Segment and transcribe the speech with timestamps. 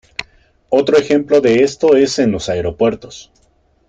[0.69, 3.31] Otro ejemplo de esto es en los aeropuertos.